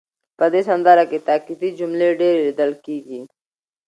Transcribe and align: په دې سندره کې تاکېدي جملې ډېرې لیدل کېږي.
په 0.37 0.45
دې 0.53 0.61
سندره 0.67 1.03
کې 1.09 1.19
تاکېدي 1.27 1.69
جملې 1.79 2.09
ډېرې 2.19 2.39
لیدل 2.47 2.71
کېږي. 2.85 3.21